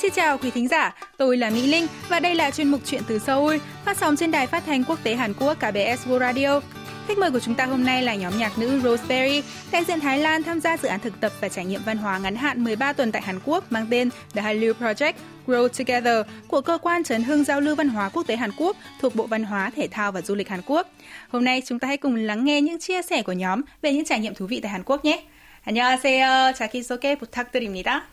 [0.00, 3.02] Xin chào quý thính giả, tôi là Mỹ Linh và đây là chuyên mục Chuyện
[3.08, 6.60] từ Seoul, phát sóng trên đài phát thanh quốc tế Hàn Quốc KBS World Radio.
[7.08, 10.18] Khách mời của chúng ta hôm nay là nhóm nhạc nữ Roseberry, đại diện Thái
[10.18, 12.92] Lan tham gia dự án thực tập và trải nghiệm văn hóa ngắn hạn 13
[12.92, 15.12] tuần tại Hàn Quốc mang tên The Hallyu Project
[15.46, 18.76] Grow Together của cơ quan chấn hưng giao lưu văn hóa quốc tế Hàn Quốc
[19.00, 20.90] thuộc Bộ Văn hóa, Thể thao và Du lịch Hàn Quốc.
[21.28, 24.04] Hôm nay chúng ta hãy cùng lắng nghe những chia sẻ của nhóm về những
[24.04, 25.22] trải nghiệm thú vị tại Hàn Quốc nhé.
[25.66, 26.52] 안녕하세요.
[26.52, 28.06] 자기소개 부탁드립니다.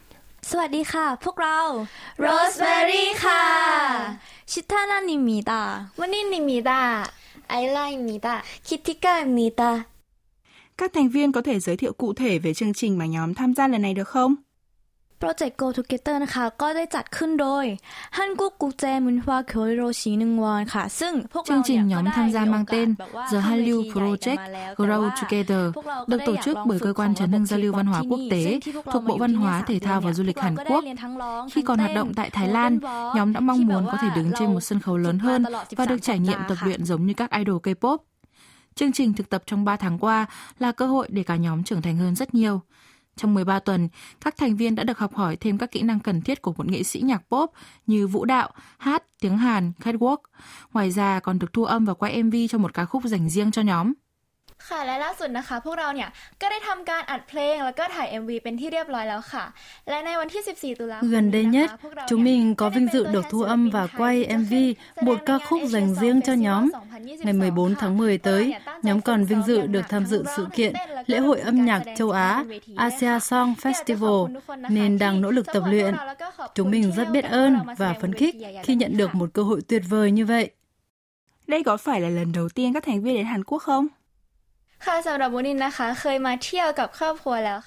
[0.49, 1.57] สวัสดีค่ะ พวกเรา
[2.25, 3.43] Rosemary ค่ะ
[4.51, 5.61] ชิทานานิมิดา
[5.99, 6.81] วันนี้นิมิดา
[7.49, 8.35] ไอไลมิดา
[8.67, 9.71] คิติก้ามิดา
[10.77, 13.53] Các thành viên có thể giới thiệu cụ thể về chương trình mà nhóm tham
[13.53, 14.35] gia lần này được không?
[15.19, 17.65] โปรเจกต์ Go Together นะคะ ก็ได้จัดขึ้นโดย
[18.17, 22.87] ฮันกุกกุกแจมุนฮวาเคียวโรชินึงวอนค่ะ ซึ่งพวกเรา Chương trình nhóm tham gia mang tên
[23.31, 24.41] The Hallyu Project
[24.75, 25.63] Project Grow Together
[26.07, 28.59] được tổ chức bởi cơ quan chấn hưng giao lưu văn hóa quốc tế
[28.91, 30.83] thuộc Bộ Văn hóa, Thể thao và Du lịch Hàn Quốc.
[31.53, 32.79] Khi còn hoạt động tại Thái Lan,
[33.15, 35.43] nhóm đã mong muốn có thể đứng trên một sân khấu lớn hơn
[35.77, 37.97] và được trải nghiệm tập luyện giống như các idol K-pop.
[38.75, 40.25] Chương trình thực tập trong 3 tháng qua
[40.59, 42.61] là cơ hội để cả nhóm trưởng thành hơn rất nhiều.
[43.18, 43.88] Trong 13 tuần,
[44.20, 46.66] các thành viên đã được học hỏi thêm các kỹ năng cần thiết của một
[46.66, 47.52] nghệ sĩ nhạc pop
[47.86, 50.16] như vũ đạo, hát, tiếng Hàn, catwalk.
[50.72, 53.50] Ngoài ra còn được thu âm và quay MV cho một ca khúc dành riêng
[53.50, 53.92] cho nhóm.
[54.69, 56.09] ค่ะและล่าสุดนะคะ พวกเราเนี่ย
[56.41, 59.45] ก็ได้ทำการอัดเพลงแล้วก็ถ่าย MV เป็นที่เรียบร้อยแล้วค่ะ
[59.89, 63.13] และในวันที่ 14 ตุลาคม Gần đây นี้ nhất, นะคะพวกเรา chúng mình có ได้ vinh dự เป็น
[63.15, 65.61] được ตัว thu แทน âm ศิลปิน và ไทย quay ค่ะ MV แสดง một ca khúc
[65.61, 66.63] Asian dành Song riêng cho Festival nhóm.
[66.91, 68.53] 2022 Ngày 14 tháng 10 tới,
[68.83, 70.73] nhóm còn vinh dự được tham dự sự kiện
[71.07, 72.43] lễ hội âm nhạc châu Á
[72.75, 74.19] Asia Song Festival
[74.69, 75.93] nên đang nỗ lực tập luyện.
[76.55, 79.81] Chúng mình rất biết ơn và phấn khích khi nhận được một cơ hội tuyệt
[79.89, 80.49] vời như vậy.
[81.47, 83.87] Đây có phải là lần đầu tiên các thành viên đến Hàn Quốc không?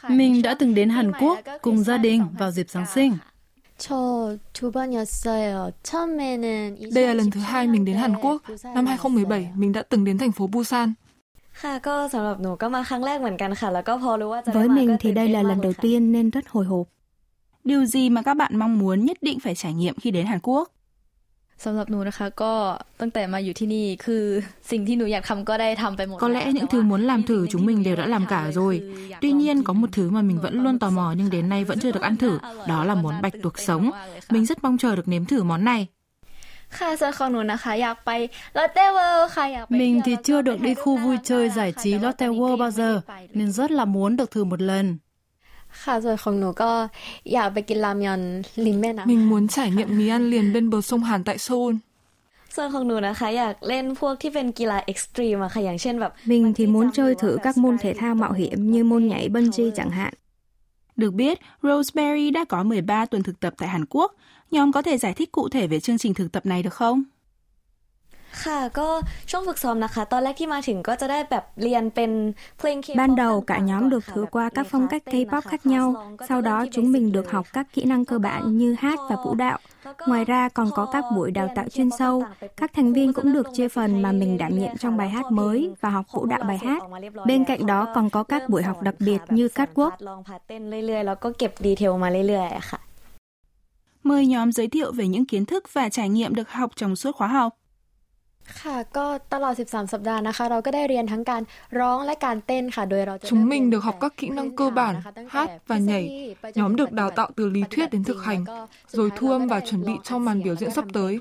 [0.10, 3.18] Mình đã từng đến Hàn Quốc cùng gia đình vào dịp Giáng sinh.
[6.94, 8.42] Đây là lần thứ hai mình đến Hàn Quốc.
[8.76, 10.94] Năm 2017, mình đã từng đến thành phố Busan.
[14.54, 16.88] Với mình thì đây là lần đầu tiên nên rất hồi hộp.
[17.64, 20.40] Điều gì mà các bạn mong muốn nhất định phải trải nghiệm khi đến Hàn
[20.44, 20.72] Quốc?
[21.65, 22.53] สำหรับหนูนะคะก็
[23.01, 24.25] ตั้งแต่มาอยู่ที่นี่คือ
[24.71, 28.75] สิ่งที่หนูอยากทำก็ได้ทำไปหมด Có lẽ những thứ muốn làm thử chúng mình đều đã làm cả rồi.
[29.23, 31.79] Tuy nhiên, có một thứ mà mình vẫn luôn tò mò nhưng đến nay vẫn
[31.83, 32.39] chưa được ăn thử.
[32.69, 33.91] Đó là món bạch tuộc sống.
[34.31, 35.83] Mình rất mong chờ được nếm thử món này.
[36.79, 38.11] ค่ะส่วนของหนูนะคะ อยากไป
[38.59, 41.45] ลอตเต้เวิลด์ค่ะอยากไป Mình เที่ thì ยว chưa แล้วก็ được ไป đi ถ่ายรูป khu น่า vui รัก chơi
[41.45, 43.71] มาก giải ค่ะ trí แต่ว่า Lotte ตอนนี้ World ก็ bao ยัง giờ ไม่ได้ไปเลย nên rất
[43.79, 44.87] là muốn được thử một lần.
[45.83, 46.71] ค่ะส่วนของหนูก็
[47.33, 48.21] อยากไปกินรามยอน
[48.67, 51.75] ริมแม่น้ำ Mình muốn trải nghiệm mì ăn liền bên bờ sông Hàn tại Seoul.
[52.55, 58.15] ส่วนของหนูนะคะ อยากเล่นพวกที่เป็นกีฬาเอ็กซ์ตรีมอะค่ะอย่างเช่นแบบ Mình thì muốn bungee chơi jump thử hoặc các là môn thể thao
[58.15, 60.13] mạo hiểm như môn nhảy bungee chẳng hạn.
[60.97, 64.15] Được biết, Roseberry đã có 13 tuần thực tập tại Hàn Quốc.
[64.51, 67.03] Nhóm có thể giải thích cụ thể về chương trình thực tập này được không?
[68.45, 68.89] ค่ะก็
[69.31, 72.11] ช่วงฝึกซ้อมนะคะ ตอนแรกที่มาถึงก็จะได้แบบเรียนเป็น
[72.59, 75.03] เพลง K-pop Ban đầu cả ต่างๆ nhóm được ค่ะ thử แบบ qua các มี phong คลาส
[75.03, 75.87] cách เต้น K-pop นะคะ khác คลาส nhau.
[75.97, 78.19] ลองก็จะ Sau เริ่ม đó ที่ chúng mình basic được เลย học các kỹ năng cơ
[78.27, 79.59] bản như hát và vũ đạo.
[80.09, 82.15] Ngoài ra còn có các buổi đào tạo chuyên sâu.
[82.57, 85.71] Các thành viên cũng được chia phần mà mình đảm nhiệm trong bài hát mới
[85.81, 86.83] và học vũ đạo bài hát.
[87.27, 89.91] Bên cạnh đó còn có các buổi học đặc biệt như catwalk.
[90.09, 92.79] ลองพาเต้นเรื่อยๆ แล้วก็เก็บดีเทลมาเรื่อยๆอะค่ะ
[94.09, 97.17] Mời nhóm giới thiệu về những kiến thức và trải nghiệm được học trong suốt
[97.17, 97.53] khóa học.
[98.61, 101.43] ค่ะก็ตลอด 13 สัปดาห์นะคะ เราก็ได้เรียนทั้งการ
[101.79, 104.95] ร้องและการเต้นค่ะ โดยเราจะ Chúng เริ่ mình เรีย được học các kỹ năng cơ bản,
[105.35, 106.05] hát và nhảy.
[106.55, 108.45] Nhóm được đào tạo từ lý thuyết đến thực hành,
[108.89, 111.13] rồi thu âm và chuẩn bị cho màn biểu diễn sắp tới.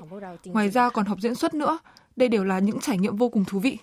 [0.44, 1.78] Ngoài ra còn học diễn xuất nữa.
[2.16, 3.78] Đây đều là những trải nghiệm vô cùng thú vị.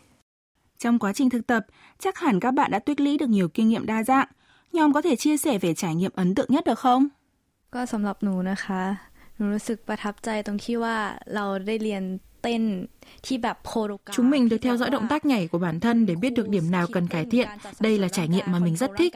[0.79, 1.65] Trong quá trình thực tập,
[1.99, 4.27] chắc hẳn các bạn đã tích lũy được nhiều kinh nghiệm đa dạng.
[4.73, 7.09] Nhóm có thể chia sẻ về trải nghiệm ấn tượng nhất được không?
[7.73, 8.81] ก็สำหรับหนูนะคะ
[9.35, 10.97] หนูรู้สึกประทับใจตรงที่ว่า
[11.33, 12.03] เราได้เรียน
[14.10, 16.70] Chúng mình được theo dõi động tác nhảy của bản thân để biết được điểm
[16.70, 17.48] nào cần cải thiện.
[17.80, 19.14] Đây là trải nghiệm mà mình rất thích.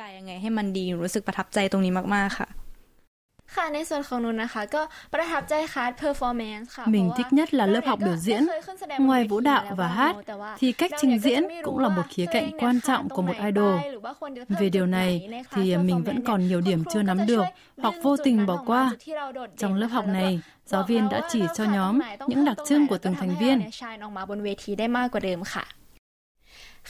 [3.56, 4.82] ค่ะ ค่ะในส่วนของหนูนะคะ ก็
[5.14, 8.42] ประทับใจคลาส performance ค่ะ Mình เพราะว่า thích nhất là lớp học biểu diễn.
[8.50, 11.04] ไม่เคยขึ้นแสดงบน Ngoài เว vũ ที đạo แล้ว và บ้าง hát แต่ว่า thì cách เรา trình
[11.10, 13.14] เนี่ยก็จะ diễn ไม่รู้ cũng là một ว่า khía ตัวเอง cạnh เนี่ย quan ขาด trọng ตร
[13.16, 13.74] của ง một ไหน idol.
[13.80, 16.82] ไปหรือว่าควรจะเพิ่ม Về จุ điều ดไหน này ในคลาส thì mình vẫn performance còn nhiều เนี่ย điểm
[16.82, 18.68] คุณครู chưa ก็ nắm จะ được ช่วย hoặc ดึง vô จุด tình นั้น bỏ ออกมา
[18.70, 18.84] qua.
[18.92, 21.40] จุดที่เราโดดเด่น Trong lớp นะคะ học แล้วก็ này, บ giáo อก viên เรา đã ว่า chỉ
[21.42, 23.22] เรา cho ขาดตรง nhóm ไหนต้อง những เพิ่ม đặc ตรง trưng ไหน của แล้วก็ từng ทำ
[23.22, 23.58] thành ให้เรา viên.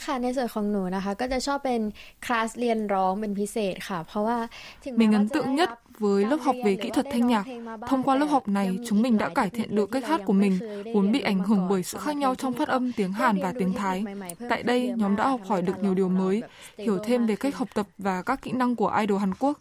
[0.00, 1.80] ะ ค่ะในส่วนของหนูนะคะ ก็จะชอบเป็น
[2.24, 4.38] คลาสเรียนร้องเป็นพิเศษค่ะ เพราะว่า
[4.84, 7.26] ถึงแม้ Mình ว่า ấn จะ tượng ได้ nhất รับ với lớp học về kỹ thuật thanh
[7.26, 7.44] nhạc.
[7.88, 10.54] Thông qua lớp học này, chúng mình đã cải thiện được cách hát của mình,
[10.94, 13.72] vốn bị ảnh hưởng bởi sự khác nhau trong phát âm tiếng Hàn và tiếng
[13.72, 14.04] Thái.
[14.48, 16.42] Tại đây, nhóm đã học hỏi được nhiều điều mới,
[16.78, 19.58] hiểu thêm về cách học tập và các kỹ năng của idol Hàn Quốc.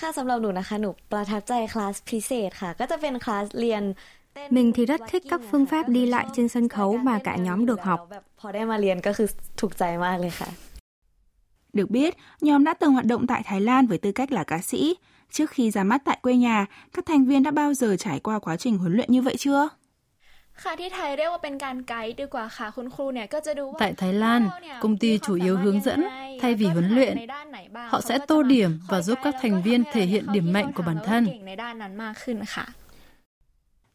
[0.00, 3.82] ค่ะสำหรับหนูนะคะหนูประทับใจคลาสพิเศษค่ะ ก็จะเป็นคลาสเรียน
[4.50, 7.66] Mình thì rất thích các phương pháp đi lại trên sân khấu mà cả nhóm
[7.66, 8.00] được học.
[8.38, 9.28] พอได้มาเรียนก็คือ
[9.60, 10.48] ถูกใจมากเลยค่ะ
[11.78, 14.58] Được biết, nhóm đã từng hoạt động tại Thái Lan với tư cách là ca
[14.58, 14.96] sĩ.
[15.30, 18.38] Trước khi ra mắt tại quê nhà, các thành viên đã bao giờ trải qua
[18.38, 19.68] quá trình huấn luyện như vậy chưa?
[20.62, 24.42] ค่ะที่ไทยเรียกว่าเป็นการไกด์ดีกว่าค่ะ คุณครูเนี่ยก็จะดูว่า Tại Thái Lan,
[24.82, 26.00] công ty chủ yếu hướng dẫn
[26.40, 27.14] thay vì huấn luyện.
[27.92, 30.98] Họ sẽ tô điểm và giúp các thành viên thể hiện điểm mạnh của bản
[31.06, 31.22] thân.
[31.46, 32.66] ในด้านนั้นมากขึ้นค่ะ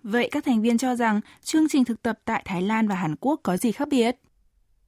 [0.04, 3.16] Vậy các thành viên cho rằng chương trình thực tập tại Thái Lan và Hàn
[3.16, 4.16] Quốc có gì khác biệt?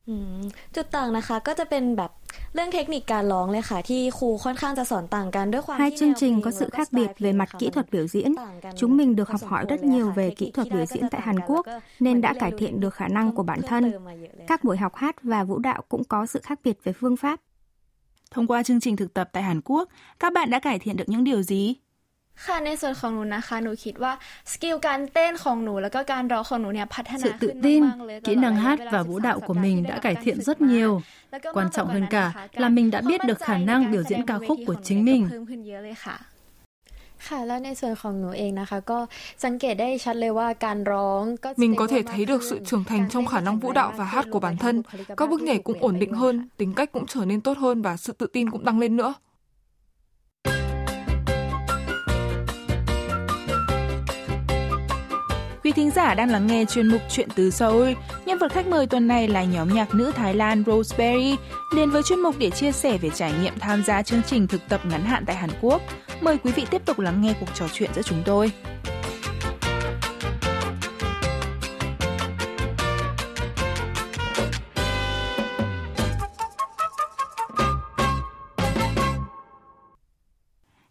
[0.09, 0.41] อืม
[0.75, 2.11] จุดต่างนะคะก็จะเป็นแบบ
[2.53, 7.25] เรื่องเทคนิคการร้องเลยค่ะ ที่ครูค่อนข้างจะสอนต่างกันด้วยความ Hai ที่ chương แนวเพล trình ง có แล้ว sự ก็ khác สไตล์ biệt เพล
[7.25, 8.29] về ง mặt เขา kỹ thuật biểu diễn.
[8.43, 10.37] ต่างกัน Chúng mình được พอ học สม hỏi ควร rất เลย nhiều ค่ะ về เทค
[10.39, 12.15] kỹ นิค thuật ที่ biểu ได้ diễn ก็ tại จะ Hàn ต่างกัน Quốc แล้วก็ nên
[12.19, 13.83] เหมื đã อน cải เรียนรู้ thiện được khả năng của bản เพิ่ม thân.
[13.83, 17.17] เติมมาเยอะเลยค่ะ Các buổi học hát và vũ đạo cũng có sự khác biệt về phương
[17.21, 17.37] pháp.
[18.31, 19.89] Thông qua chương trình thực tập tại Hàn Quốc,
[20.19, 21.63] các bạn đã cải thiện được những điều gì?
[22.45, 24.13] ค่ะในส่วนของหนูนะคะหนูคิดว่า
[24.51, 29.95] สกิลการเต้นของหนูแล้วก็การร้องของหนูเนี่ยพัฒนา Sự ขึ้ tự น tin, มากๆเลย kỹ năng hát và vũ đạo của mình đã
[30.05, 30.91] cải thiện rất nhiều.
[31.55, 32.25] Quan trọng hơn cả
[32.61, 35.23] là mình đã biết được khả năng biểu diễn ca khúc của chính mình.
[35.29, 36.17] เพิ่มขึ้นเยอะเลยค่ะ
[37.27, 38.99] ค่ะ แล้วในส่วนของหนูเองนะคะ ก็
[39.43, 44.25] สังเกตได้ชัดเลยว่าการร้องก็ Mình có thể thấy được sự trưởng thành trong khả năng vũ đạo và hát
[44.31, 44.75] của bản thân.
[45.17, 47.97] Các bước nhảy cũng ổn định hơn, tính cách cũng trở nên tốt hơn và
[47.97, 49.13] sự tự tin cũng tăng lên nữa.
[55.64, 57.92] Quý thính giả đang lắng nghe chuyên mục Chuyện từ Seoul.
[58.26, 61.36] Nhân vật khách mời tuần này là nhóm nhạc nữ Thái Lan Roseberry,
[61.76, 64.60] đến với chuyên mục để chia sẻ về trải nghiệm tham gia chương trình thực
[64.68, 65.82] tập ngắn hạn tại Hàn Quốc.
[66.20, 68.52] Mời quý vị tiếp tục lắng nghe cuộc trò chuyện giữa chúng tôi.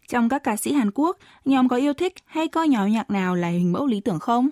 [0.08, 3.34] Trong các ca sĩ Hàn Quốc, nhóm có yêu thích hay coi nhóm nhạc nào
[3.34, 4.50] là hình mẫu lý tưởng không?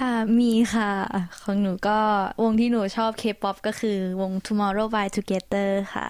[0.00, 0.90] อ่ามีค่ะ
[1.42, 1.98] ของหนูก็
[2.42, 6.08] วงที่หนูชอบ K-pop ก็คือวง Tomorrow by Together ค่ะ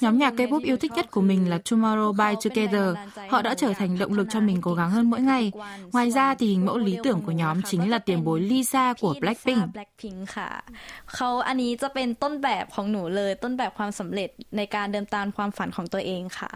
[0.00, 2.86] Nhóm nhạc K-pop yêu thích nhất của mình là Tomorrow by Together.
[3.28, 5.52] Họ đã trở thành động lực cho mình cố gắng hơn mỗi ngày.
[5.92, 9.14] Ngoài ra thì hình mẫu lý tưởng của nhóm chính là tiền bối Lisa của
[9.20, 9.72] Blackpink.
[9.72, 10.50] Blackpink ค่ะ
[11.14, 16.50] เขาอันนี้จะเป็นต้นแบบของหนูเลยต้นแบบความสำเร็จในการเดินตามความฝันของตัวเองค่ะ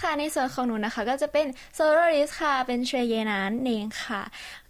[0.00, 1.46] ค่ะในส่วนของหนูนะคะก็จะเป็น
[1.78, 4.22] soloist ค่ะเป็นเชยเยนันเองค่ะ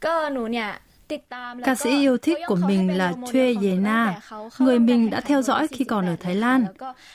[0.05, 0.71] ก็หนูเนี่ย
[1.16, 4.02] ติดตามแล้วก็ Ca sĩ yêu thích của mình là Choi Ye-na,
[4.60, 6.66] người mình đã theo dõi khi còn ở Thái Lan.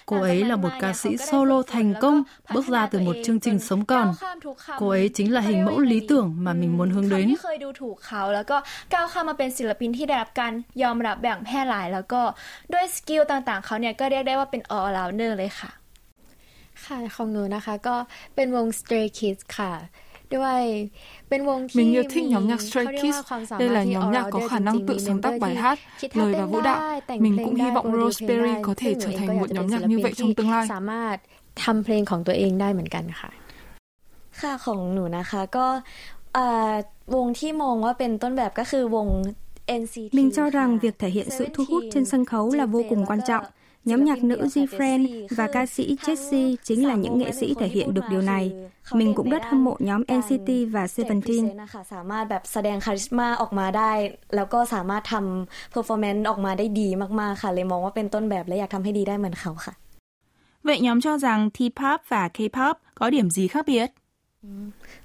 [0.06, 2.22] Cô ấy là một ca sĩ solo thành công,
[2.54, 4.14] bước ra từ một chương trình sống còn.
[4.78, 7.28] Cô ấy chính là hình mẫu lý tưởng mà mình muốn hướng đến.
[7.30, 8.56] ที่เคยดูถูกเขาแล้วก็
[8.94, 10.52] ก้าวเข้ามาเป็นศิลปินที่ได้รับการ
[10.82, 12.22] ยอมรับอย่างแพร่หลาย แล้วก็
[12.72, 15.70] ด้วยสกิลต่างๆ เขาเนี่ยก็เรียกได้ว่าเป็น all rounder เลยค่ะ
[16.84, 17.96] ค่ะของหนูนะคะ ก็
[18.34, 19.72] เป็นวง Stray Kids ค่ะ
[20.35, 20.61] ด้วย
[21.29, 23.19] เป็นวงที่ Mình yêu thích nhóm nhạc Stray Kids.
[23.61, 25.79] Đây là nhóm nhạc có khả năng tự sáng tác bài hát,
[26.13, 26.79] lời và vũ đạo.
[27.19, 30.33] Mình cũng hy vọng Roseberry có thể trở thành một nhóm nhạc như vậy trong
[30.35, 30.67] tương lai.
[31.63, 33.29] ทำเพลงของตัวเองได้เหมือนกันค่ะ
[34.39, 35.67] ค่ะของหนูนะคะก็
[37.15, 39.07] วงที่มองว่าเป็นต้นแบบก็คือวง
[39.81, 40.13] NCT.
[40.17, 43.05] Mình cho rằng việc thể hiện sự thu hút trên sân khấu là vô cùng
[43.05, 43.45] quan trọng.
[43.84, 47.94] Nhóm nhạc nữ G-Friend và ca sĩ Jessie chính là những nghệ sĩ thể hiện
[47.94, 48.52] được điều này.
[48.92, 51.44] Mình cũng rất hâm mộ nhóm NCT và เจ็ดพรีเซน Seventeen.
[51.44, 53.92] ต์นะคะสามารถแบบแสดงคาริสมาออกมาได้
[54.36, 56.88] แล้วก็สามารถทำเพอร์ฟอร์แมนซ์ออกมาได้ดี
[57.20, 59.74] มากๆค่ะ เลยมองว่าเป็นต้นแบบและอยากทำให้ดีได้เหมือนเขาค่ะ
[60.68, 63.86] Vậy nhóm cho rằng T-pop và K-pop có điểm gì khác biệt?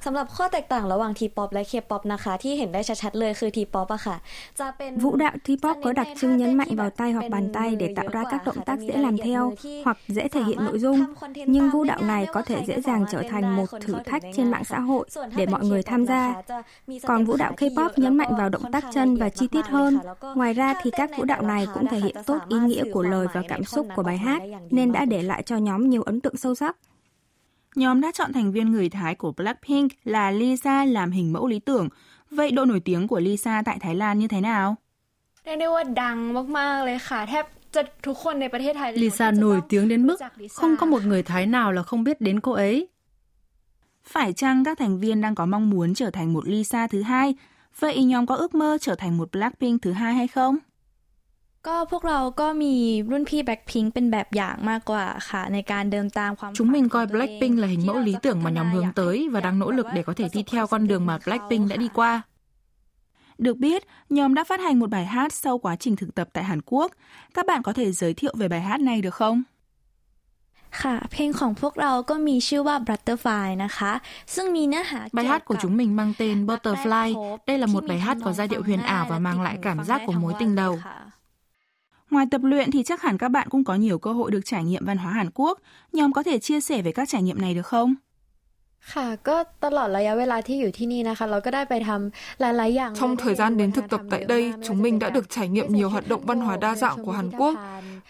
[0.05, 4.15] สำหรับข้อแตกต่างระหว่าง T-pop และ K-pop นะคะ ที่เห็นได้ชัดๆเลยคือ T-pop อะค่ะ
[4.59, 7.93] จะเป็น Vũ đạo T-pop có đặc trưng nhấn mạnh vào tay hoặc bàn tay để
[7.97, 9.53] tạo ra các động tác dễ làm theo
[9.85, 10.99] hoặc dễ thể hiện nội dung.
[11.53, 14.63] Nhưng vũ đạo này có thể dễ dàng trở thành một thử thách trên mạng
[14.63, 16.23] xã hội để mọi người tham gia.
[17.07, 19.99] Còn vũ đạo K-pop nhấn mạnh vào động tác chân và chi tiết hơn.
[20.35, 23.27] Ngoài ra thì các vũ đạo này cũng thể hiện tốt ý nghĩa của lời
[23.33, 26.37] và cảm xúc của bài hát nên đã để lại cho nhóm nhiều ấn tượng
[26.37, 26.75] sâu sắc.
[27.76, 31.58] nhóm đã chọn thành viên người Thái của Blackpink là Lisa làm hình mẫu lý
[31.58, 31.88] tưởng.
[32.30, 34.76] Vậy độ nổi tiếng của Lisa tại Thái Lan như thế nào?
[38.92, 42.40] Lisa nổi tiếng đến mức không có một người Thái nào là không biết đến
[42.40, 42.88] cô ấy.
[44.04, 47.34] Phải chăng các thành viên đang có mong muốn trở thành một Lisa thứ hai?
[47.78, 50.58] Vậy nhóm có ước mơ trở thành một Blackpink thứ hai hay không?
[51.67, 52.73] ก็พวกเราก็มี
[53.11, 58.67] รุ่นพี่ Blackpink เป็นแบบอย่างมากกว่าค่ะ ในการเดินตามความ Chúng mình coi ฝันของตัวเอง Blackpink là hình mẫu lý tưởng mà nhóm
[58.73, 61.69] hướng tới và đang nỗ lực để có thể đi theo con đường mà Blackpink
[61.69, 62.21] đã đi qua.
[63.37, 66.43] Được biết, nhóm đã phát hành một bài hát sau quá trình thực tập tại
[66.43, 66.91] Hàn Quốc.
[67.33, 69.43] Các bạn có thể giới thiệu về bài hát này được không?
[70.81, 73.91] ค่ะเพลงของพวกเราก็มีชื่อว่า Butterfly นะคะ
[74.33, 77.07] ซึ่งมีเนื้อหา Bài hát của chúng mình mang tên Butterfly.
[77.47, 80.01] Đây là một bài hát có giai điệu huyền ảo và mang lại cảm giác
[80.05, 80.79] của mối tình đầu.
[82.09, 84.63] Ngoài tập luyện thì chắc hẳn các bạn cũng có nhiều cơ hội được trải
[84.63, 85.59] nghiệm văn hóa Hàn Quốc.
[85.93, 87.95] Nhóm có thể chia sẻ về các trải nghiệm này được không?
[88.93, 95.47] ค่ะก็ตลอดระยะเวลาที่อยู่ที่นี่นะคะ เราก็ได้ไปทำหลายๆอย่าง Trong thời gian đến thực tập tại đây, chúng mình đã được trải
[95.47, 97.53] nghiệm nhiều hoạt động văn hóa đa dạng của Hàn Quốc.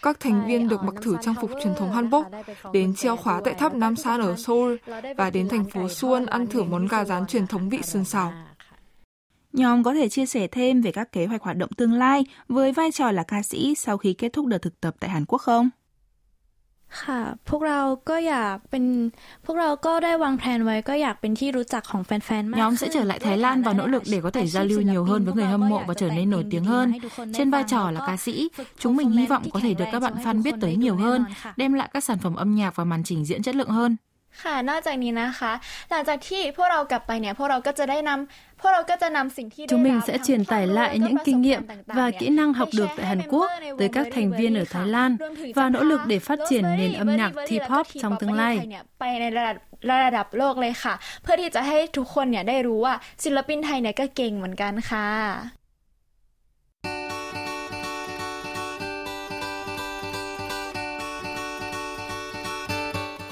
[0.02, 2.26] Các thành viên được mặc thử trang phục truyền thống Hanbok,
[2.72, 4.76] đến treo khóa tại tháp Nam San ở Seoul
[5.16, 8.32] và đến thành phố Suwon ăn thử món gà rán truyền thống vị sườn xào.
[9.54, 12.72] Nhóm có thể chia sẻ thêm về các kế hoạch hoạt động tương lai với
[12.72, 15.38] vai trò là ca sĩ sau khi kết thúc đợt thực tập tại Hàn Quốc
[15.38, 15.70] không?
[17.00, 18.84] ค่ะ พวกเราก็อยากเป็น
[19.44, 24.64] พวกเราก็ได้วางแผนไว้ก็อยากเป็นที่รู้จักของแฟนๆ มาก Nhóm sẽ trở lại Thái Lan và nỗ lực để có thể giao
[24.64, 26.86] lưu nhiều hơn với người hâm mộ và trở nên nổi tiếng hơn.
[27.34, 30.14] Trên vai trò là ca sĩ, chúng mình hy vọng có thể được các bạn
[30.24, 31.24] fan biết tới nhiều hơn,
[31.56, 33.96] đem lại các sản phẩm âm nhạc và màn trình diễn chất lượng hơn.
[34.43, 35.51] ค่ะ นอกจากนี้นะคะ
[35.89, 41.61] หลังจากที่พวกเรากลับไปเนี่ย พวกเราก็จะได้นำพวกเราก็จะนำสิ่งที่ Chúng mình sẽ truyền tải lại những kinh nghiệm
[41.97, 43.49] và kỹ năng học được tại Hàn Quốc
[43.79, 45.17] tới các thành viên ở Thái Lan
[45.55, 48.55] và nỗ lực để phát triển nền âm nhạc T-pop trong tương lai.
[48.99, 49.55] ไปในระดับ
[49.91, 55.07] ระดับโลกเลยค่ะ เพื่อที่จะให้ทุกคนเนี่ยได้รู้ว่าศิลปินไทยเนี่ยก็เก่งเหมือนกันค่ะ